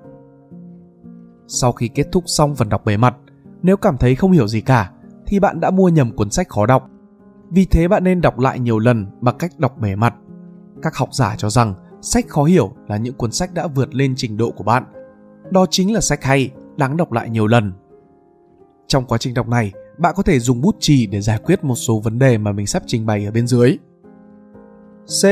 Sau 1.48 1.72
khi 1.72 1.88
kết 1.88 2.08
thúc 2.12 2.24
xong 2.28 2.56
phần 2.56 2.70
đọc 2.70 2.86
bề 2.86 2.98
mặt, 2.98 3.16
nếu 3.62 3.78
cảm 3.78 3.98
thấy 3.98 4.16
không 4.16 4.32
hiểu 4.32 4.48
gì 4.48 4.62
cả 4.62 4.92
thì 5.26 5.40
bạn 5.40 5.60
đã 5.60 5.72
mua 5.72 5.90
nhầm 5.90 6.12
cuốn 6.12 6.30
sách 6.30 6.50
khó 6.50 6.66
đọc. 6.66 6.90
Vì 7.50 7.66
thế 7.66 7.88
bạn 7.88 8.04
nên 8.04 8.22
đọc 8.22 8.40
lại 8.40 8.60
nhiều 8.60 8.80
lần 8.80 9.06
bằng 9.22 9.38
cách 9.38 9.52
đọc 9.58 9.78
bề 9.80 9.96
mặt. 9.96 10.16
Các 10.82 10.96
học 10.96 11.14
giả 11.14 11.36
cho 11.38 11.50
rằng 11.50 11.74
sách 12.02 12.28
khó 12.28 12.44
hiểu 12.44 12.72
là 12.88 12.98
những 12.98 13.14
cuốn 13.14 13.32
sách 13.32 13.54
đã 13.54 13.68
vượt 13.68 13.96
lên 13.96 14.14
trình 14.18 14.38
độ 14.38 14.52
của 14.52 14.64
bạn. 14.64 14.84
Đó 15.52 15.66
chính 15.70 15.94
là 15.94 16.02
sách 16.02 16.24
hay, 16.24 16.52
đáng 16.78 16.98
đọc 16.98 17.12
lại 17.12 17.30
nhiều 17.30 17.48
lần. 17.48 17.74
Trong 18.88 19.06
quá 19.06 19.18
trình 19.18 19.34
đọc 19.34 19.48
này, 19.48 19.72
bạn 19.98 20.14
có 20.18 20.24
thể 20.24 20.40
dùng 20.40 20.62
bút 20.62 20.76
chì 20.80 21.08
để 21.08 21.22
giải 21.22 21.40
quyết 21.44 21.64
một 21.64 21.76
số 21.76 22.00
vấn 22.00 22.20
đề 22.20 22.38
mà 22.38 22.52
mình 22.52 22.68
sắp 22.68 22.84
trình 22.86 23.06
bày 23.06 23.26
ở 23.26 23.32
bên 23.32 23.48
dưới. 23.48 23.78
C. 25.06 25.24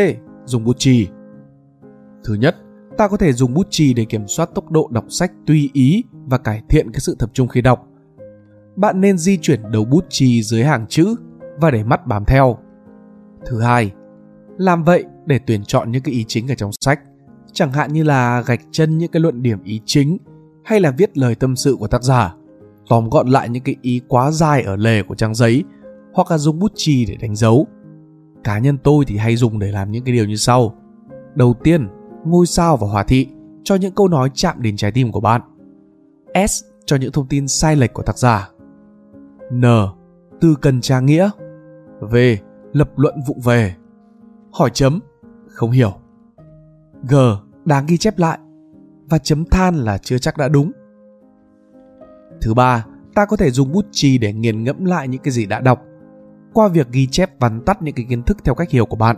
Dùng 0.48 0.64
bút 0.64 0.76
chì. 0.80 1.08
Thứ 2.24 2.34
nhất, 2.34 2.56
ta 2.98 3.08
có 3.08 3.18
thể 3.18 3.34
dùng 3.34 3.54
bút 3.54 3.68
chì 3.70 3.94
để 3.94 4.06
kiểm 4.06 4.28
soát 4.28 4.50
tốc 4.56 4.72
độ 4.72 4.90
đọc 4.92 5.06
sách 5.10 5.32
tùy 5.46 5.70
ý 5.74 6.04
và 6.26 6.38
cải 6.38 6.62
thiện 6.70 6.92
cái 6.92 7.00
sự 7.00 7.16
tập 7.20 7.30
trung 7.34 7.48
khi 7.48 7.62
đọc. 7.62 7.88
Bạn 8.76 9.02
nên 9.02 9.18
di 9.18 9.38
chuyển 9.38 9.62
đầu 9.72 9.86
bút 9.86 10.06
chì 10.10 10.44
dưới 10.44 10.64
hàng 10.64 10.86
chữ 10.88 11.16
và 11.62 11.72
để 11.72 11.84
mắt 11.84 12.08
bám 12.08 12.26
theo. 12.26 12.58
Thứ 13.46 13.62
hai, 13.62 13.92
làm 14.58 14.84
vậy 14.84 15.06
để 15.26 15.40
tuyển 15.48 15.64
chọn 15.64 15.92
những 15.92 16.02
cái 16.02 16.14
ý 16.14 16.26
chính 16.28 16.48
ở 16.48 16.56
trong 16.56 16.72
sách, 16.82 17.00
chẳng 17.54 17.72
hạn 17.72 17.94
như 17.94 18.04
là 18.04 18.42
gạch 18.42 18.62
chân 18.72 18.98
những 18.98 19.12
cái 19.12 19.20
luận 19.20 19.44
điểm 19.44 19.64
ý 19.64 19.82
chính 19.86 20.18
hay 20.64 20.80
là 20.80 20.92
viết 20.92 21.18
lời 21.18 21.36
tâm 21.36 21.56
sự 21.56 21.76
của 21.80 21.88
tác 21.88 22.04
giả, 22.04 22.36
tóm 22.90 23.10
gọn 23.10 23.28
lại 23.28 23.50
những 23.50 23.64
cái 23.64 23.76
ý 23.82 24.02
quá 24.08 24.32
dài 24.32 24.64
ở 24.64 24.76
lề 24.76 25.04
của 25.04 25.16
trang 25.16 25.36
giấy 25.36 25.64
hoặc 26.14 26.32
là 26.32 26.38
dùng 26.38 26.60
bút 26.60 26.72
chì 26.76 27.06
để 27.06 27.16
đánh 27.22 27.36
dấu. 27.36 27.68
Cá 28.48 28.60
nhân 28.60 28.78
tôi 28.78 29.06
thì 29.08 29.18
hay 29.18 29.36
dùng 29.36 29.60
để 29.60 29.72
làm 29.72 29.92
những 29.92 30.04
cái 30.04 30.14
điều 30.14 30.26
như 30.26 30.36
sau. 30.36 30.76
Đầu 31.36 31.56
tiên, 31.64 31.88
ngôi 32.26 32.46
sao 32.46 32.78
và 32.78 32.88
hòa 32.88 33.04
thị 33.04 33.28
cho 33.64 33.76
những 33.76 33.94
câu 33.96 34.08
nói 34.08 34.32
chạm 34.34 34.62
đến 34.62 34.78
trái 34.78 34.92
tim 34.92 35.12
của 35.12 35.20
bạn. 35.20 35.42
S 36.48 36.64
cho 36.86 36.96
những 36.96 37.12
thông 37.12 37.28
tin 37.28 37.48
sai 37.48 37.76
lệch 37.76 37.94
của 37.94 38.04
tác 38.04 38.18
giả. 38.18 38.50
N. 39.54 39.64
Từ 40.42 40.56
cần 40.62 40.82
tra 40.82 41.00
nghĩa. 41.00 41.30
V. 42.00 42.16
Lập 42.74 42.90
luận 42.96 43.16
vụ 43.28 43.36
về. 43.44 43.76
Hỏi 44.52 44.70
chấm. 44.74 45.00
Không 45.48 45.72
hiểu. 45.72 45.94
G. 47.10 47.16
Đáng 47.66 47.86
ghi 47.86 47.98
chép 47.98 48.20
lại. 48.20 48.40
Và 49.10 49.18
chấm 49.18 49.46
than 49.46 49.76
là 49.76 49.98
chưa 49.98 50.18
chắc 50.18 50.38
đã 50.38 50.48
đúng. 50.48 50.72
Thứ 52.42 52.54
ba, 52.54 52.86
ta 53.16 53.26
có 53.26 53.38
thể 53.38 53.52
dùng 53.52 53.72
bút 53.72 53.86
chì 53.92 54.18
để 54.18 54.34
nghiền 54.34 54.64
ngẫm 54.64 54.86
lại 54.86 55.08
những 55.08 55.22
cái 55.22 55.32
gì 55.32 55.46
đã 55.46 55.60
đọc 55.60 55.87
qua 56.58 56.68
việc 56.68 56.88
ghi 56.92 57.08
chép 57.08 57.40
vắn 57.40 57.62
tắt 57.66 57.82
những 57.82 57.96
cái 57.96 58.06
kiến 58.10 58.24
thức 58.24 58.38
theo 58.44 58.56
cách 58.56 58.70
hiểu 58.70 58.86
của 58.86 58.96
bạn. 58.96 59.16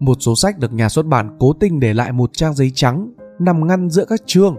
Một 0.00 0.16
số 0.20 0.34
sách 0.36 0.58
được 0.58 0.72
nhà 0.72 0.88
xuất 0.88 1.06
bản 1.06 1.36
cố 1.40 1.52
tình 1.52 1.80
để 1.80 1.94
lại 1.94 2.12
một 2.12 2.30
trang 2.32 2.54
giấy 2.54 2.72
trắng 2.74 3.12
nằm 3.38 3.66
ngăn 3.66 3.90
giữa 3.90 4.04
các 4.04 4.22
chương. 4.26 4.56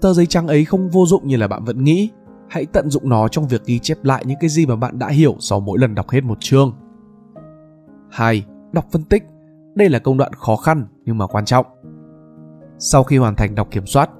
Tờ 0.00 0.14
giấy 0.14 0.26
trắng 0.26 0.46
ấy 0.46 0.64
không 0.64 0.90
vô 0.90 1.06
dụng 1.06 1.26
như 1.26 1.36
là 1.36 1.48
bạn 1.48 1.64
vẫn 1.64 1.84
nghĩ. 1.84 2.10
Hãy 2.48 2.66
tận 2.66 2.90
dụng 2.90 3.08
nó 3.08 3.28
trong 3.28 3.48
việc 3.48 3.64
ghi 3.64 3.78
chép 3.78 4.04
lại 4.04 4.24
những 4.26 4.38
cái 4.40 4.50
gì 4.50 4.66
mà 4.66 4.76
bạn 4.76 4.98
đã 4.98 5.08
hiểu 5.08 5.36
sau 5.38 5.60
mỗi 5.60 5.78
lần 5.78 5.94
đọc 5.94 6.10
hết 6.10 6.24
một 6.24 6.40
chương. 6.40 6.72
2. 8.10 8.44
Đọc 8.72 8.86
phân 8.92 9.04
tích. 9.04 9.22
Đây 9.74 9.88
là 9.88 9.98
công 9.98 10.18
đoạn 10.18 10.32
khó 10.32 10.56
khăn 10.56 10.86
nhưng 11.04 11.18
mà 11.18 11.26
quan 11.26 11.44
trọng. 11.44 11.66
Sau 12.78 13.04
khi 13.04 13.16
hoàn 13.16 13.36
thành 13.36 13.54
đọc 13.54 13.68
kiểm 13.70 13.86
soát, 13.86 14.10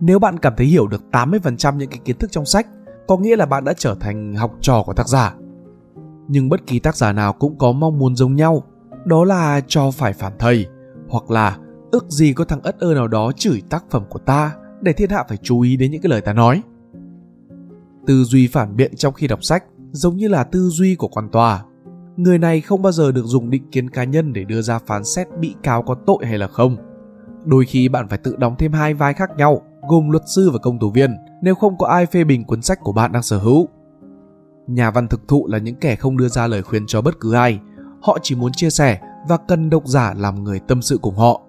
nếu 0.00 0.18
bạn 0.18 0.38
cảm 0.38 0.52
thấy 0.56 0.66
hiểu 0.66 0.86
được 0.86 1.02
80% 1.12 1.76
những 1.76 1.90
cái 1.90 2.00
kiến 2.04 2.18
thức 2.18 2.32
trong 2.32 2.44
sách, 2.44 2.66
có 3.08 3.16
nghĩa 3.16 3.36
là 3.36 3.46
bạn 3.46 3.64
đã 3.64 3.72
trở 3.76 3.94
thành 4.00 4.34
học 4.34 4.52
trò 4.60 4.82
của 4.86 4.94
tác 4.94 5.08
giả. 5.08 5.34
Nhưng 6.32 6.48
bất 6.48 6.66
kỳ 6.66 6.78
tác 6.78 6.96
giả 6.96 7.12
nào 7.12 7.32
cũng 7.32 7.58
có 7.58 7.72
mong 7.72 7.98
muốn 7.98 8.16
giống 8.16 8.36
nhau, 8.36 8.62
đó 9.04 9.24
là 9.24 9.60
cho 9.66 9.90
phải 9.90 10.12
phản 10.12 10.32
thầy, 10.38 10.66
hoặc 11.08 11.30
là 11.30 11.58
ước 11.90 12.10
gì 12.10 12.32
có 12.32 12.44
thằng 12.44 12.60
ất 12.62 12.80
ơ 12.80 12.94
nào 12.94 13.08
đó 13.08 13.32
chửi 13.36 13.62
tác 13.70 13.84
phẩm 13.90 14.04
của 14.10 14.18
ta 14.18 14.56
để 14.80 14.92
thiên 14.92 15.10
hạ 15.10 15.24
phải 15.28 15.36
chú 15.36 15.60
ý 15.60 15.76
đến 15.76 15.90
những 15.90 16.02
cái 16.02 16.10
lời 16.10 16.20
ta 16.20 16.32
nói. 16.32 16.62
Tư 18.06 18.24
duy 18.24 18.46
phản 18.46 18.76
biện 18.76 18.96
trong 18.96 19.14
khi 19.14 19.26
đọc 19.26 19.44
sách 19.44 19.64
giống 19.92 20.16
như 20.16 20.28
là 20.28 20.44
tư 20.44 20.68
duy 20.68 20.94
của 20.94 21.08
quan 21.08 21.28
tòa. 21.28 21.64
Người 22.16 22.38
này 22.38 22.60
không 22.60 22.82
bao 22.82 22.92
giờ 22.92 23.12
được 23.12 23.24
dùng 23.24 23.50
định 23.50 23.70
kiến 23.70 23.90
cá 23.90 24.04
nhân 24.04 24.32
để 24.32 24.44
đưa 24.44 24.62
ra 24.62 24.78
phán 24.78 25.04
xét 25.04 25.26
bị 25.40 25.54
cáo 25.62 25.82
có 25.82 25.94
tội 26.06 26.18
hay 26.24 26.38
là 26.38 26.46
không. 26.46 26.76
Đôi 27.44 27.64
khi 27.64 27.88
bạn 27.88 28.08
phải 28.08 28.18
tự 28.18 28.36
đóng 28.36 28.54
thêm 28.58 28.72
hai 28.72 28.94
vai 28.94 29.14
khác 29.14 29.30
nhau 29.36 29.62
gồm 29.88 30.10
luật 30.10 30.22
sư 30.34 30.50
và 30.50 30.58
công 30.58 30.78
tố 30.78 30.90
viên 30.90 31.16
nếu 31.42 31.54
không 31.54 31.78
có 31.78 31.86
ai 31.86 32.06
phê 32.06 32.24
bình 32.24 32.44
cuốn 32.44 32.62
sách 32.62 32.78
của 32.82 32.92
bạn 32.92 33.12
đang 33.12 33.22
sở 33.22 33.38
hữu. 33.38 33.68
Nhà 34.66 34.90
văn 34.90 35.08
thực 35.08 35.28
thụ 35.28 35.46
là 35.46 35.58
những 35.58 35.76
kẻ 35.76 35.96
không 35.96 36.16
đưa 36.16 36.28
ra 36.28 36.46
lời 36.46 36.62
khuyên 36.62 36.86
cho 36.86 37.02
bất 37.02 37.20
cứ 37.20 37.34
ai, 37.34 37.60
họ 38.02 38.18
chỉ 38.22 38.34
muốn 38.34 38.52
chia 38.52 38.70
sẻ 38.70 39.00
và 39.28 39.36
cần 39.36 39.70
độc 39.70 39.86
giả 39.86 40.14
làm 40.16 40.44
người 40.44 40.60
tâm 40.68 40.82
sự 40.82 40.98
cùng 41.02 41.16
họ. 41.16 41.42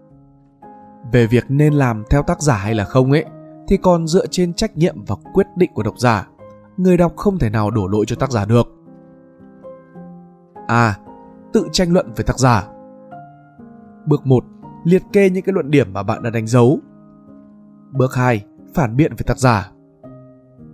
Về 1.12 1.28
việc 1.28 1.46
nên 1.50 1.74
làm 1.74 2.04
theo 2.10 2.24
tác 2.24 2.42
giả 2.42 2.56
hay 2.56 2.76
là 2.76 2.86
không 2.86 3.12
ấy, 3.12 3.26
thì 3.68 3.78
còn 3.78 4.08
dựa 4.08 4.26
trên 4.28 4.54
trách 4.54 4.78
nhiệm 4.78 5.06
và 5.06 5.16
quyết 5.34 5.48
định 5.56 5.72
của 5.74 5.84
độc 5.84 6.00
giả. 6.00 6.28
Người 6.78 6.98
đọc 6.98 7.14
không 7.16 7.40
thể 7.40 7.50
nào 7.50 7.72
đổ 7.72 7.88
lỗi 7.88 8.06
cho 8.08 8.16
tác 8.16 8.32
giả 8.32 8.46
được. 8.46 8.68
A. 10.68 10.88
À, 10.88 10.98
tự 11.54 11.68
tranh 11.72 11.94
luận 11.94 12.14
với 12.16 12.24
tác 12.24 12.40
giả. 12.40 12.68
Bước 14.06 14.26
1. 14.26 14.44
Liệt 14.84 15.04
kê 15.14 15.30
những 15.30 15.44
cái 15.44 15.54
luận 15.54 15.72
điểm 15.72 15.94
mà 15.94 16.04
bạn 16.04 16.24
đã 16.24 16.30
đánh 16.30 16.48
dấu 16.48 16.80
Bước 17.92 18.16
2. 18.16 18.46
Phản 18.74 18.96
biện 18.96 19.12
với 19.16 19.24
tác 19.24 19.38
giả 19.38 19.72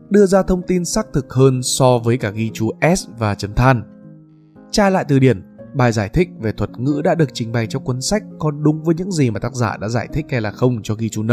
Đưa 0.10 0.26
ra 0.26 0.44
thông 0.44 0.62
tin 0.62 0.86
xác 0.86 1.08
thực 1.14 1.34
hơn 1.34 1.64
so 1.64 1.98
với 1.98 2.18
cả 2.18 2.30
ghi 2.30 2.52
chú 2.54 2.72
S 2.96 3.08
và 3.18 3.36
chấm 3.36 3.54
than. 3.54 3.84
Tra 4.72 4.90
lại 4.90 5.06
từ 5.08 5.20
điển, 5.20 5.42
bài 5.74 5.92
giải 5.92 6.10
thích 6.10 6.30
về 6.40 6.52
thuật 6.52 6.70
ngữ 6.80 7.02
đã 7.04 7.16
được 7.16 7.30
trình 7.34 7.52
bày 7.52 7.68
trong 7.68 7.84
cuốn 7.84 8.02
sách 8.02 8.24
có 8.40 8.52
đúng 8.52 8.84
với 8.84 8.96
những 8.96 9.12
gì 9.12 9.32
mà 9.32 9.40
tác 9.40 9.54
giả 9.54 9.78
đã 9.78 9.88
giải 9.88 10.08
thích 10.14 10.26
hay 10.30 10.42
là 10.42 10.52
không 10.52 10.80
cho 10.84 10.96
ghi 10.96 11.10
chú 11.10 11.24
N. 11.24 11.32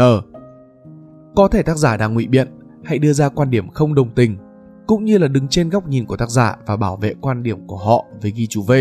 Có 1.35 1.47
thể 1.47 1.63
tác 1.63 1.77
giả 1.77 1.97
đang 1.97 2.13
ngụy 2.13 2.27
biện, 2.27 2.47
hãy 2.83 2.99
đưa 2.99 3.13
ra 3.13 3.29
quan 3.29 3.49
điểm 3.49 3.69
không 3.69 3.95
đồng 3.95 4.15
tình, 4.15 4.37
cũng 4.87 5.05
như 5.05 5.17
là 5.17 5.27
đứng 5.27 5.47
trên 5.47 5.69
góc 5.69 5.87
nhìn 5.87 6.05
của 6.05 6.17
tác 6.17 6.29
giả 6.29 6.57
và 6.65 6.77
bảo 6.77 6.97
vệ 6.97 7.13
quan 7.21 7.43
điểm 7.43 7.67
của 7.67 7.77
họ 7.77 8.05
với 8.21 8.31
ghi 8.31 8.47
chú 8.47 8.61
V. 8.61 8.71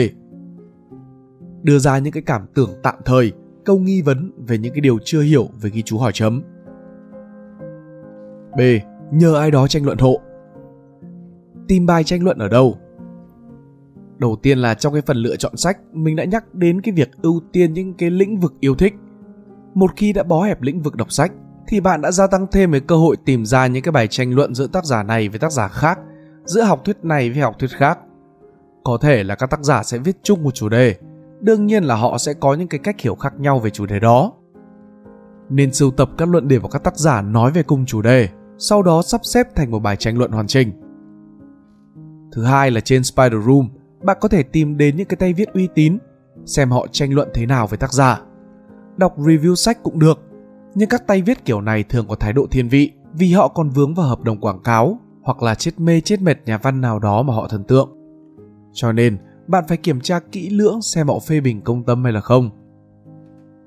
Đưa 1.62 1.78
ra 1.78 1.98
những 1.98 2.12
cái 2.12 2.22
cảm 2.22 2.46
tưởng 2.54 2.70
tạm 2.82 2.94
thời, 3.04 3.32
câu 3.64 3.78
nghi 3.78 4.02
vấn 4.02 4.32
về 4.46 4.58
những 4.58 4.74
cái 4.74 4.80
điều 4.80 4.98
chưa 5.04 5.20
hiểu 5.20 5.48
về 5.60 5.70
ghi 5.70 5.82
chú 5.82 5.98
hỏi 5.98 6.12
chấm 6.14 6.42
B. 8.56 8.60
Nhờ 9.12 9.34
ai 9.34 9.50
đó 9.50 9.66
tranh 9.68 9.84
luận 9.84 9.98
hộ. 9.98 10.20
Tìm 11.68 11.86
bài 11.86 12.04
tranh 12.04 12.24
luận 12.24 12.38
ở 12.38 12.48
đâu? 12.48 12.78
Đầu 14.18 14.36
tiên 14.42 14.58
là 14.58 14.74
trong 14.74 14.92
cái 14.92 15.02
phần 15.06 15.16
lựa 15.16 15.36
chọn 15.36 15.56
sách, 15.56 15.78
mình 15.92 16.16
đã 16.16 16.24
nhắc 16.24 16.54
đến 16.54 16.80
cái 16.80 16.94
việc 16.94 17.10
ưu 17.22 17.40
tiên 17.52 17.72
những 17.72 17.94
cái 17.94 18.10
lĩnh 18.10 18.40
vực 18.40 18.54
yêu 18.60 18.74
thích. 18.74 18.94
Một 19.74 19.90
khi 19.96 20.12
đã 20.12 20.22
bó 20.22 20.42
hẹp 20.42 20.62
lĩnh 20.62 20.82
vực 20.82 20.96
đọc 20.96 21.12
sách, 21.12 21.32
thì 21.68 21.80
bạn 21.80 22.00
đã 22.00 22.10
gia 22.10 22.26
tăng 22.26 22.46
thêm 22.52 22.72
cái 22.72 22.80
cơ 22.80 22.96
hội 22.96 23.16
tìm 23.24 23.44
ra 23.44 23.66
những 23.66 23.82
cái 23.82 23.92
bài 23.92 24.08
tranh 24.08 24.34
luận 24.34 24.54
giữa 24.54 24.66
tác 24.66 24.84
giả 24.84 25.02
này 25.02 25.28
với 25.28 25.38
tác 25.38 25.52
giả 25.52 25.68
khác, 25.68 25.98
giữa 26.44 26.62
học 26.62 26.84
thuyết 26.84 26.96
này 27.02 27.30
với 27.30 27.40
học 27.40 27.58
thuyết 27.58 27.70
khác. 27.70 27.98
Có 28.84 28.98
thể 29.00 29.24
là 29.24 29.34
các 29.34 29.50
tác 29.50 29.60
giả 29.60 29.82
sẽ 29.82 29.98
viết 29.98 30.16
chung 30.22 30.42
một 30.42 30.54
chủ 30.54 30.68
đề, 30.68 30.96
đương 31.40 31.66
nhiên 31.66 31.84
là 31.84 31.94
họ 31.94 32.18
sẽ 32.18 32.34
có 32.34 32.54
những 32.54 32.68
cái 32.68 32.80
cách 32.84 33.00
hiểu 33.00 33.14
khác 33.14 33.34
nhau 33.38 33.58
về 33.58 33.70
chủ 33.70 33.86
đề 33.86 34.00
đó. 34.00 34.32
Nên 35.50 35.72
sưu 35.72 35.90
tập 35.90 36.10
các 36.18 36.28
luận 36.28 36.48
điểm 36.48 36.62
của 36.62 36.68
các 36.68 36.84
tác 36.84 36.96
giả 36.96 37.22
nói 37.22 37.50
về 37.50 37.62
cùng 37.62 37.86
chủ 37.86 38.02
đề 38.02 38.28
sau 38.58 38.82
đó 38.82 39.02
sắp 39.02 39.20
xếp 39.24 39.46
thành 39.54 39.70
một 39.70 39.78
bài 39.78 39.96
tranh 39.96 40.18
luận 40.18 40.30
hoàn 40.30 40.46
chỉnh. 40.46 40.72
Thứ 42.32 42.44
hai 42.44 42.70
là 42.70 42.80
trên 42.80 43.04
Spider 43.04 43.44
Room, 43.46 43.68
bạn 44.02 44.16
có 44.20 44.28
thể 44.28 44.42
tìm 44.42 44.76
đến 44.76 44.96
những 44.96 45.06
cái 45.06 45.16
tay 45.16 45.32
viết 45.32 45.52
uy 45.52 45.68
tín, 45.74 45.98
xem 46.46 46.70
họ 46.70 46.86
tranh 46.92 47.14
luận 47.14 47.28
thế 47.34 47.46
nào 47.46 47.66
với 47.66 47.78
tác 47.78 47.92
giả. 47.92 48.20
Đọc 48.96 49.18
review 49.18 49.54
sách 49.54 49.82
cũng 49.82 49.98
được, 49.98 50.18
nhưng 50.74 50.88
các 50.88 51.06
tay 51.06 51.22
viết 51.22 51.44
kiểu 51.44 51.60
này 51.60 51.82
thường 51.82 52.06
có 52.08 52.14
thái 52.14 52.32
độ 52.32 52.46
thiên 52.50 52.68
vị 52.68 52.92
vì 53.12 53.32
họ 53.32 53.48
còn 53.48 53.70
vướng 53.70 53.94
vào 53.94 54.06
hợp 54.06 54.22
đồng 54.22 54.40
quảng 54.40 54.62
cáo 54.62 54.98
hoặc 55.22 55.42
là 55.42 55.54
chết 55.54 55.80
mê 55.80 56.00
chết 56.00 56.22
mệt 56.22 56.38
nhà 56.46 56.58
văn 56.58 56.80
nào 56.80 56.98
đó 56.98 57.22
mà 57.22 57.34
họ 57.34 57.48
thần 57.48 57.64
tượng. 57.64 57.90
Cho 58.72 58.92
nên, 58.92 59.18
bạn 59.46 59.64
phải 59.68 59.76
kiểm 59.76 60.00
tra 60.00 60.20
kỹ 60.32 60.50
lưỡng 60.50 60.82
xem 60.82 61.08
họ 61.08 61.18
phê 61.18 61.40
bình 61.40 61.60
công 61.60 61.84
tâm 61.84 62.04
hay 62.04 62.12
là 62.12 62.20
không. 62.20 62.50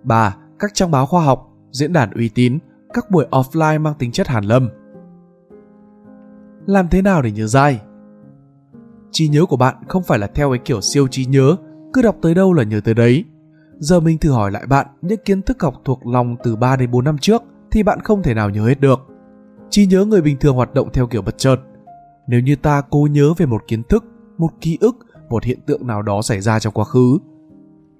3. 0.03 0.37
Các 0.59 0.71
trang 0.73 0.91
báo 0.91 1.05
khoa 1.05 1.23
học, 1.23 1.53
diễn 1.71 1.93
đàn 1.93 2.11
uy 2.11 2.29
tín, 2.29 2.59
các 2.93 3.11
buổi 3.11 3.25
offline 3.31 3.81
mang 3.81 3.93
tính 3.99 4.11
chất 4.11 4.27
hàn 4.27 4.43
lâm. 4.43 4.69
Làm 6.65 6.87
thế 6.87 7.01
nào 7.01 7.21
để 7.21 7.31
nhớ 7.31 7.47
dai? 7.47 7.81
Trí 9.11 9.27
nhớ 9.27 9.45
của 9.45 9.57
bạn 9.57 9.75
không 9.87 10.03
phải 10.03 10.19
là 10.19 10.27
theo 10.27 10.49
cái 10.49 10.59
kiểu 10.65 10.81
siêu 10.81 11.07
trí 11.07 11.25
nhớ, 11.25 11.55
cứ 11.93 12.01
đọc 12.01 12.15
tới 12.21 12.35
đâu 12.35 12.53
là 12.53 12.63
nhớ 12.63 12.81
tới 12.83 12.93
đấy. 12.93 13.25
Giờ 13.77 13.99
mình 13.99 14.17
thử 14.17 14.31
hỏi 14.31 14.51
lại 14.51 14.65
bạn 14.67 14.87
những 15.01 15.19
kiến 15.25 15.41
thức 15.41 15.61
học 15.61 15.81
thuộc 15.85 16.07
lòng 16.07 16.35
từ 16.43 16.55
3 16.55 16.75
đến 16.75 16.91
4 16.91 17.05
năm 17.05 17.17
trước 17.17 17.43
thì 17.71 17.83
bạn 17.83 17.99
không 17.99 18.23
thể 18.23 18.33
nào 18.33 18.49
nhớ 18.49 18.67
hết 18.67 18.79
được. 18.79 18.99
Trí 19.69 19.85
nhớ 19.85 20.05
người 20.05 20.21
bình 20.21 20.37
thường 20.39 20.55
hoạt 20.55 20.73
động 20.73 20.89
theo 20.93 21.07
kiểu 21.07 21.21
bất 21.21 21.37
chợt. 21.37 21.57
Nếu 22.27 22.39
như 22.39 22.55
ta 22.55 22.81
cố 22.89 23.07
nhớ 23.11 23.33
về 23.37 23.45
một 23.45 23.61
kiến 23.67 23.83
thức, 23.83 24.05
một 24.37 24.49
ký 24.61 24.77
ức, 24.81 24.95
một 25.29 25.43
hiện 25.43 25.59
tượng 25.65 25.87
nào 25.87 26.01
đó 26.01 26.21
xảy 26.21 26.41
ra 26.41 26.59
trong 26.59 26.73
quá 26.73 26.85
khứ, 26.85 27.17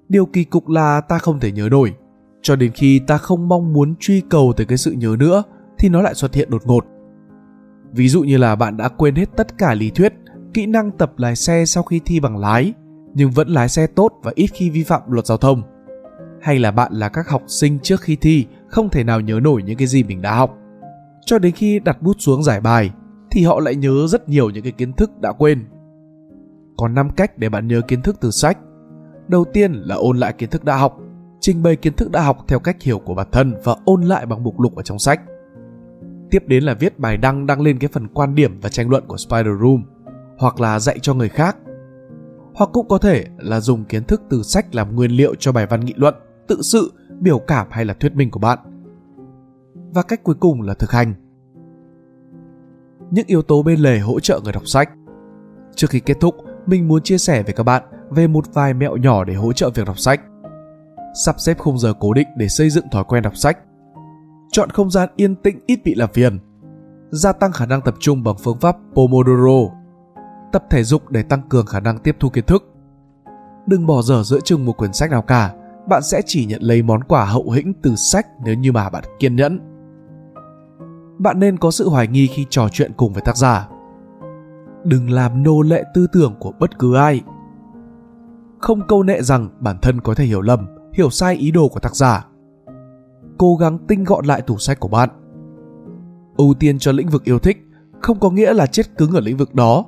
điều 0.08 0.26
kỳ 0.26 0.44
cục 0.44 0.68
là 0.68 1.00
ta 1.00 1.18
không 1.18 1.40
thể 1.40 1.52
nhớ 1.52 1.68
nổi. 1.70 1.94
Cho 2.42 2.56
đến 2.56 2.72
khi 2.74 3.00
ta 3.06 3.18
không 3.18 3.48
mong 3.48 3.72
muốn 3.72 3.94
truy 4.00 4.22
cầu 4.30 4.52
tới 4.56 4.66
cái 4.66 4.78
sự 4.78 4.92
nhớ 4.92 5.16
nữa 5.18 5.42
thì 5.78 5.88
nó 5.88 6.02
lại 6.02 6.14
xuất 6.14 6.34
hiện 6.34 6.50
đột 6.50 6.66
ngột. 6.66 6.86
Ví 7.92 8.08
dụ 8.08 8.22
như 8.22 8.36
là 8.36 8.56
bạn 8.56 8.76
đã 8.76 8.88
quên 8.88 9.14
hết 9.14 9.36
tất 9.36 9.58
cả 9.58 9.74
lý 9.74 9.90
thuyết, 9.90 10.12
kỹ 10.54 10.66
năng 10.66 10.90
tập 10.90 11.12
lái 11.16 11.36
xe 11.36 11.64
sau 11.66 11.82
khi 11.82 12.00
thi 12.04 12.20
bằng 12.20 12.38
lái, 12.38 12.72
nhưng 13.14 13.30
vẫn 13.30 13.48
lái 13.48 13.68
xe 13.68 13.86
tốt 13.86 14.12
và 14.22 14.32
ít 14.34 14.46
khi 14.54 14.70
vi 14.70 14.82
phạm 14.82 15.02
luật 15.08 15.26
giao 15.26 15.38
thông. 15.38 15.62
Hay 16.40 16.58
là 16.58 16.70
bạn 16.70 16.92
là 16.92 17.08
các 17.08 17.28
học 17.28 17.42
sinh 17.46 17.78
trước 17.82 18.00
khi 18.00 18.16
thi 18.16 18.46
không 18.66 18.88
thể 18.88 19.04
nào 19.04 19.20
nhớ 19.20 19.40
nổi 19.42 19.62
những 19.62 19.76
cái 19.76 19.86
gì 19.86 20.02
mình 20.02 20.22
đã 20.22 20.36
học. 20.36 20.58
Cho 21.26 21.38
đến 21.38 21.52
khi 21.52 21.78
đặt 21.78 22.02
bút 22.02 22.16
xuống 22.18 22.42
giải 22.42 22.60
bài 22.60 22.90
thì 23.30 23.44
họ 23.44 23.60
lại 23.60 23.76
nhớ 23.76 24.06
rất 24.06 24.28
nhiều 24.28 24.50
những 24.50 24.62
cái 24.62 24.72
kiến 24.72 24.92
thức 24.92 25.10
đã 25.20 25.32
quên. 25.32 25.64
Có 26.76 26.88
5 26.88 27.10
cách 27.10 27.38
để 27.38 27.48
bạn 27.48 27.68
nhớ 27.68 27.80
kiến 27.80 28.02
thức 28.02 28.16
từ 28.20 28.30
sách. 28.30 28.58
Đầu 29.28 29.44
tiên 29.52 29.72
là 29.72 29.94
ôn 29.94 30.18
lại 30.18 30.32
kiến 30.32 30.50
thức 30.50 30.64
đã 30.64 30.76
học, 30.76 30.98
trình 31.40 31.62
bày 31.62 31.76
kiến 31.76 31.92
thức 31.92 32.10
đã 32.10 32.22
học 32.22 32.44
theo 32.48 32.58
cách 32.58 32.82
hiểu 32.82 32.98
của 32.98 33.14
bản 33.14 33.26
thân 33.32 33.54
và 33.64 33.76
ôn 33.84 34.02
lại 34.02 34.26
bằng 34.26 34.42
mục 34.42 34.60
lục 34.60 34.76
ở 34.76 34.82
trong 34.82 34.98
sách. 34.98 35.20
Tiếp 36.30 36.42
đến 36.46 36.64
là 36.64 36.74
viết 36.74 36.98
bài 36.98 37.16
đăng 37.16 37.46
đăng 37.46 37.60
lên 37.60 37.78
cái 37.78 37.88
phần 37.92 38.08
quan 38.08 38.34
điểm 38.34 38.60
và 38.60 38.68
tranh 38.68 38.90
luận 38.90 39.04
của 39.06 39.16
Spider 39.16 39.60
Room, 39.60 39.82
hoặc 40.38 40.60
là 40.60 40.78
dạy 40.78 40.98
cho 41.02 41.14
người 41.14 41.28
khác. 41.28 41.56
Hoặc 42.54 42.70
cũng 42.72 42.88
có 42.88 42.98
thể 42.98 43.24
là 43.38 43.60
dùng 43.60 43.84
kiến 43.84 44.04
thức 44.04 44.22
từ 44.30 44.42
sách 44.42 44.74
làm 44.74 44.96
nguyên 44.96 45.10
liệu 45.10 45.34
cho 45.34 45.52
bài 45.52 45.66
văn 45.66 45.84
nghị 45.84 45.94
luận, 45.96 46.14
tự 46.48 46.62
sự, 46.62 46.92
biểu 47.20 47.38
cảm 47.38 47.66
hay 47.70 47.84
là 47.84 47.94
thuyết 47.94 48.14
minh 48.14 48.30
của 48.30 48.40
bạn. 48.40 48.58
Và 49.94 50.02
cách 50.02 50.22
cuối 50.22 50.34
cùng 50.40 50.62
là 50.62 50.74
thực 50.74 50.90
hành. 50.90 51.14
Những 53.10 53.26
yếu 53.26 53.42
tố 53.42 53.62
bên 53.62 53.80
lề 53.80 53.98
hỗ 53.98 54.20
trợ 54.20 54.40
người 54.44 54.52
đọc 54.52 54.66
sách. 54.66 54.90
Trước 55.74 55.90
khi 55.90 56.00
kết 56.00 56.16
thúc, 56.20 56.34
mình 56.66 56.88
muốn 56.88 57.02
chia 57.02 57.18
sẻ 57.18 57.42
với 57.42 57.52
các 57.52 57.62
bạn 57.62 57.82
về 58.10 58.26
một 58.26 58.44
vài 58.54 58.74
mẹo 58.74 58.96
nhỏ 58.96 59.24
để 59.24 59.34
hỗ 59.34 59.52
trợ 59.52 59.70
việc 59.70 59.86
đọc 59.86 59.98
sách. 59.98 60.20
Sắp 61.24 61.40
xếp 61.40 61.58
khung 61.58 61.78
giờ 61.78 61.92
cố 62.00 62.12
định 62.12 62.28
để 62.36 62.48
xây 62.48 62.70
dựng 62.70 62.88
thói 62.90 63.04
quen 63.04 63.22
đọc 63.22 63.36
sách. 63.36 63.58
Chọn 64.52 64.70
không 64.70 64.90
gian 64.90 65.08
yên 65.16 65.36
tĩnh 65.36 65.60
ít 65.66 65.80
bị 65.84 65.94
làm 65.94 66.08
phiền. 66.12 66.38
Gia 67.10 67.32
tăng 67.32 67.52
khả 67.52 67.66
năng 67.66 67.80
tập 67.80 67.94
trung 68.00 68.22
bằng 68.22 68.36
phương 68.38 68.58
pháp 68.58 68.76
Pomodoro. 68.94 69.74
Tập 70.52 70.64
thể 70.70 70.84
dục 70.84 71.10
để 71.10 71.22
tăng 71.22 71.48
cường 71.48 71.66
khả 71.66 71.80
năng 71.80 71.98
tiếp 71.98 72.16
thu 72.20 72.28
kiến 72.28 72.44
thức. 72.44 72.64
Đừng 73.66 73.86
bỏ 73.86 74.02
dở 74.02 74.22
giữa 74.22 74.40
chừng 74.40 74.64
một 74.64 74.72
quyển 74.72 74.92
sách 74.92 75.10
nào 75.10 75.22
cả, 75.22 75.54
bạn 75.88 76.02
sẽ 76.02 76.22
chỉ 76.26 76.46
nhận 76.46 76.62
lấy 76.62 76.82
món 76.82 77.04
quà 77.04 77.24
hậu 77.24 77.50
hĩnh 77.50 77.72
từ 77.82 77.96
sách 77.96 78.26
nếu 78.44 78.54
như 78.54 78.72
mà 78.72 78.90
bạn 78.90 79.04
kiên 79.18 79.36
nhẫn. 79.36 79.60
Bạn 81.18 81.40
nên 81.40 81.58
có 81.58 81.70
sự 81.70 81.88
hoài 81.88 82.06
nghi 82.06 82.26
khi 82.26 82.46
trò 82.50 82.68
chuyện 82.72 82.92
cùng 82.96 83.12
với 83.12 83.22
tác 83.22 83.36
giả 83.36 83.68
đừng 84.84 85.10
làm 85.10 85.42
nô 85.42 85.62
lệ 85.62 85.84
tư 85.94 86.06
tưởng 86.12 86.34
của 86.40 86.52
bất 86.58 86.78
cứ 86.78 86.94
ai 86.94 87.22
không 88.58 88.86
câu 88.88 89.02
nệ 89.02 89.22
rằng 89.22 89.48
bản 89.60 89.78
thân 89.82 90.00
có 90.00 90.14
thể 90.14 90.24
hiểu 90.24 90.40
lầm 90.40 90.66
hiểu 90.92 91.10
sai 91.10 91.34
ý 91.34 91.50
đồ 91.50 91.68
của 91.68 91.80
tác 91.80 91.96
giả. 91.96 92.26
Cố 93.38 93.56
gắng 93.56 93.78
tinh 93.88 94.04
gọn 94.04 94.24
lại 94.24 94.42
tủ 94.42 94.58
sách 94.58 94.80
của 94.80 94.88
bạn. 94.88 95.08
Ưu 96.36 96.54
tiên 96.54 96.78
cho 96.78 96.92
lĩnh 96.92 97.08
vực 97.08 97.24
yêu 97.24 97.38
thích 97.38 97.58
không 98.00 98.20
có 98.20 98.30
nghĩa 98.30 98.54
là 98.54 98.66
chết 98.66 98.96
cứng 98.96 99.12
ở 99.12 99.20
lĩnh 99.20 99.36
vực 99.36 99.54
đó. 99.54 99.84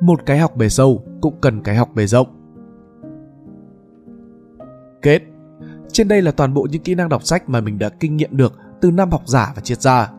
Một 0.00 0.26
cái 0.26 0.38
học 0.38 0.56
bề 0.56 0.68
sâu 0.68 1.04
cũng 1.20 1.34
cần 1.40 1.62
cái 1.62 1.76
học 1.76 1.88
bề 1.94 2.06
rộng. 2.06 2.26
Kết. 5.02 5.22
Trên 5.92 6.08
đây 6.08 6.22
là 6.22 6.30
toàn 6.30 6.54
bộ 6.54 6.66
những 6.70 6.82
kỹ 6.82 6.94
năng 6.94 7.08
đọc 7.08 7.22
sách 7.24 7.48
mà 7.48 7.60
mình 7.60 7.78
đã 7.78 7.88
kinh 7.88 8.16
nghiệm 8.16 8.36
được 8.36 8.52
từ 8.80 8.90
năm 8.90 9.10
học 9.10 9.22
giả 9.26 9.52
và 9.56 9.60
triết 9.60 9.82
gia. 9.82 10.12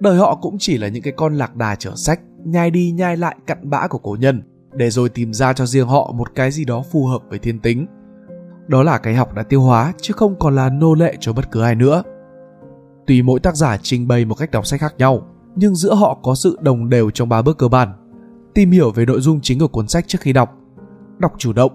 Đời 0.00 0.16
họ 0.16 0.38
cũng 0.42 0.56
chỉ 0.58 0.78
là 0.78 0.88
những 0.88 1.02
cái 1.02 1.12
con 1.16 1.34
lạc 1.34 1.56
đà 1.56 1.74
chở 1.74 1.92
sách 1.96 2.20
nhai 2.44 2.70
đi 2.70 2.90
nhai 2.90 3.16
lại 3.16 3.36
cặn 3.46 3.70
bã 3.70 3.88
của 3.88 3.98
cổ 3.98 4.16
nhân 4.20 4.42
để 4.72 4.90
rồi 4.90 5.08
tìm 5.08 5.32
ra 5.32 5.52
cho 5.52 5.66
riêng 5.66 5.86
họ 5.86 6.12
một 6.12 6.34
cái 6.34 6.50
gì 6.50 6.64
đó 6.64 6.82
phù 6.92 7.06
hợp 7.06 7.22
với 7.28 7.38
thiên 7.38 7.58
tính 7.58 7.86
đó 8.66 8.82
là 8.82 8.98
cái 8.98 9.14
học 9.14 9.34
đã 9.34 9.42
tiêu 9.42 9.62
hóa, 9.62 9.92
chứ 10.00 10.14
không 10.16 10.38
còn 10.38 10.54
là 10.54 10.70
nô 10.70 10.94
lệ 10.94 11.14
cho 11.20 11.32
bất 11.32 11.50
cứ 11.50 11.62
ai 11.62 11.74
nữa. 11.74 12.02
Tùy 13.06 13.22
mỗi 13.22 13.40
tác 13.40 13.56
giả 13.56 13.76
trình 13.82 14.08
bày 14.08 14.24
một 14.24 14.34
cách 14.34 14.50
đọc 14.50 14.66
sách 14.66 14.80
khác 14.80 14.94
nhau, 14.98 15.26
nhưng 15.56 15.74
giữa 15.74 15.94
họ 15.94 16.18
có 16.22 16.34
sự 16.34 16.58
đồng 16.60 16.88
đều 16.88 17.10
trong 17.10 17.28
ba 17.28 17.42
bước 17.42 17.58
cơ 17.58 17.68
bản. 17.68 17.92
Tìm 18.54 18.70
hiểu 18.70 18.90
về 18.90 19.06
nội 19.06 19.20
dung 19.20 19.40
chính 19.40 19.58
của 19.58 19.68
cuốn 19.68 19.88
sách 19.88 20.04
trước 20.08 20.20
khi 20.20 20.32
đọc. 20.32 20.54
Đọc 21.18 21.32
chủ 21.38 21.52
động. 21.52 21.72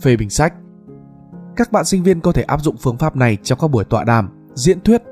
Phê 0.00 0.16
bình 0.16 0.30
sách. 0.30 0.54
Các 1.56 1.72
bạn 1.72 1.84
sinh 1.84 2.02
viên 2.02 2.20
có 2.20 2.32
thể 2.32 2.42
áp 2.42 2.62
dụng 2.62 2.76
phương 2.76 2.98
pháp 2.98 3.16
này 3.16 3.36
trong 3.42 3.58
các 3.58 3.68
buổi 3.68 3.84
tọa 3.84 4.04
đàm, 4.04 4.28
diễn 4.54 4.80
thuyết, 4.80 5.02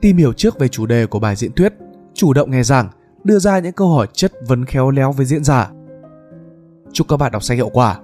tìm 0.00 0.16
hiểu 0.16 0.32
trước 0.32 0.58
về 0.58 0.68
chủ 0.68 0.86
đề 0.86 1.06
của 1.06 1.18
bài 1.18 1.36
diễn 1.36 1.52
thuyết, 1.52 1.72
chủ 2.14 2.32
động 2.32 2.50
nghe 2.50 2.62
giảng, 2.62 2.88
đưa 3.24 3.38
ra 3.38 3.58
những 3.58 3.72
câu 3.72 3.88
hỏi 3.88 4.06
chất 4.12 4.32
vấn 4.48 4.64
khéo 4.64 4.90
léo 4.90 5.12
với 5.12 5.26
diễn 5.26 5.44
giả. 5.44 5.70
Chúc 6.92 7.08
các 7.08 7.16
bạn 7.16 7.32
đọc 7.32 7.42
sách 7.42 7.56
hiệu 7.56 7.68
quả. 7.68 8.00